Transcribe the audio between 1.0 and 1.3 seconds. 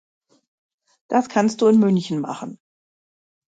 Das